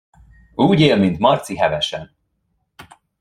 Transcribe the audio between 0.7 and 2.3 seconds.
él, mint Marci Hevesen.